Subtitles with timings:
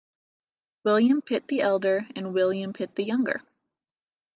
[0.83, 3.43] William Pitt the Elder and William Pitt the Younger.